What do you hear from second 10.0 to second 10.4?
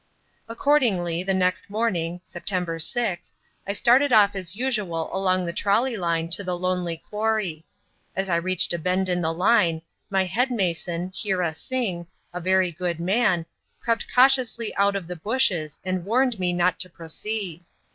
my